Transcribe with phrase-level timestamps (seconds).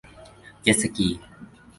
[0.61, 1.09] เจ็ตสกี